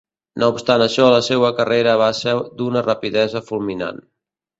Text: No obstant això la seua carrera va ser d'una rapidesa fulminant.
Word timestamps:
No 0.43 0.47
obstant 0.51 0.83
això 0.85 1.09
la 1.15 1.19
seua 1.27 1.51
carrera 1.59 1.93
va 2.03 2.07
ser 2.21 2.33
d'una 2.63 2.83
rapidesa 2.87 3.43
fulminant. 3.51 4.01